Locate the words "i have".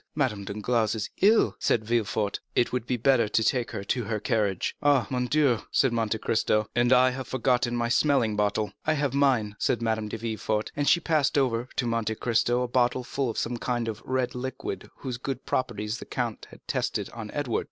6.91-7.27, 8.83-9.13